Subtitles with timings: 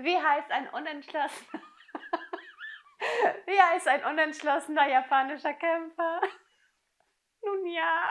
[0.00, 1.62] Wie heißt ein unentschlossener
[3.46, 6.20] Wie heißt ein unentschlossener japanischer Kämpfer?
[7.42, 8.10] Nun ja.